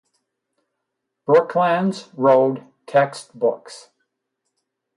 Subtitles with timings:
[1.27, 3.89] Brooklands Road Text Books.